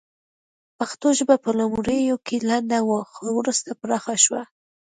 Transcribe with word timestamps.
پښتو 0.77 1.07
ژبه 1.19 1.35
په 1.43 1.49
لومړیو 1.59 2.15
کې 2.25 2.35
لنډه 2.49 2.79
وه 2.87 2.99
خو 3.13 3.23
وروسته 3.39 3.69
پراخه 3.81 4.15
شوه 4.23 4.41